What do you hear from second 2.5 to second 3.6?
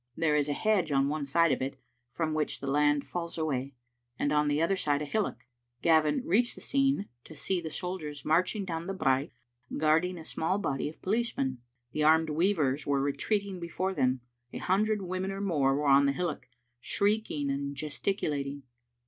the land falls